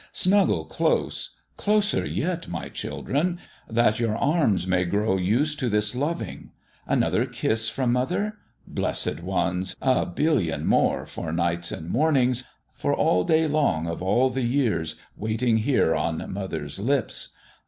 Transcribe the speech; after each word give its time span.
Snuggle 0.13 0.65
close 0.65 1.35
closer 1.57 2.03
yet, 2.03 2.47
my 2.47 2.69
children 2.69 3.37
that 3.69 3.99
your 3.99 4.15
arms 4.17 4.65
may 4.65 4.83
grow 4.83 5.15
used 5.15 5.59
to 5.59 5.69
this 5.69 5.93
loving. 5.93 6.49
Another 6.87 7.27
kiss 7.27 7.35
82 7.35 7.45
The 7.45 7.51
WISTFUL 7.51 7.53
HEART 7.53 7.67
83 7.67 7.75
from 7.75 7.91
mother? 8.25 8.37
Blessed 8.65 9.19
Ones! 9.21 9.75
A 9.79 10.05
billion 10.07 10.65
more, 10.65 11.05
for 11.05 11.31
nights 11.31 11.71
and 11.71 11.91
mornings, 11.91 12.43
for 12.73 12.95
all 12.95 13.23
day 13.23 13.45
long 13.45 13.85
of 13.85 14.01
all 14.01 14.31
the 14.31 14.41
years, 14.41 14.95
waiting 15.15 15.57
here 15.57 15.95
on 15.95 16.33
mother's 16.33 16.79
lips. 16.79 17.35